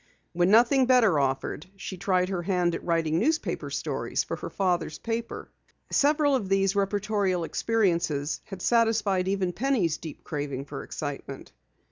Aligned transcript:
When 0.33 0.49
nothing 0.49 0.87
better 0.87 1.19
offered, 1.19 1.67
she 1.75 1.95
tried 1.95 2.29
her 2.29 2.41
hand 2.41 2.73
at 2.73 2.83
writing 2.83 3.19
newspaper 3.19 3.69
stories 3.69 4.23
for 4.23 4.35
her 4.37 4.49
father's 4.49 4.97
paper. 4.97 5.51
Several 5.91 6.33
of 6.35 6.49
these 6.49 6.73
reportorial 6.75 7.43
experiences 7.45 8.41
had 8.45 8.63
satisfied 8.63 9.27
even 9.27 9.53
Penny's 9.53 9.97
deep 9.99 10.23
craving 10.23 10.65
for 10.65 10.81
excitement. 10.83 11.51